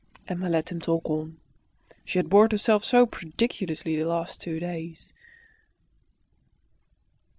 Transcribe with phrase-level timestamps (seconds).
[0.27, 1.37] Emma let him talk on.
[2.05, 5.13] She had bored herself so prodigiously the last two days.